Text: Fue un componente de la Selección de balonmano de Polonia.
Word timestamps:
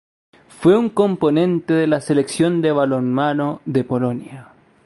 Fue 0.47 0.75
un 0.75 0.89
componente 0.89 1.75
de 1.75 1.85
la 1.85 2.01
Selección 2.01 2.63
de 2.63 2.71
balonmano 2.71 3.61
de 3.65 3.83
Polonia. 3.83 4.49